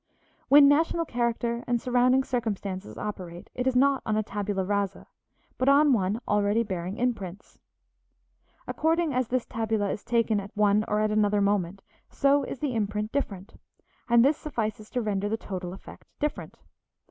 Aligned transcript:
When 0.49 0.67
national 0.67 1.05
character 1.05 1.63
and 1.67 1.79
surrounding 1.79 2.23
circumstances 2.23 2.97
operate 2.97 3.51
it 3.53 3.67
is 3.67 3.75
not 3.75 4.01
on 4.03 4.17
a 4.17 4.23
tabula 4.23 4.63
rasa, 4.65 5.05
but 5.59 5.69
on 5.69 5.93
one 5.93 6.19
already 6.27 6.63
bearing 6.63 6.97
imprints. 6.97 7.59
According 8.65 9.13
as 9.13 9.27
this 9.27 9.45
tabula 9.45 9.91
is 9.91 10.03
taken 10.03 10.39
at 10.39 10.57
one 10.57 10.83
or 10.87 11.01
at 11.01 11.11
another 11.11 11.39
moment 11.39 11.83
so 12.09 12.41
is 12.43 12.57
the 12.57 12.73
imprint 12.73 13.11
different, 13.11 13.53
and 14.09 14.25
this 14.25 14.37
suffices 14.37 14.89
to 14.89 15.03
render 15.03 15.29
the 15.29 15.37
total 15.37 15.71
effect 15.71 16.07
different. 16.19 16.57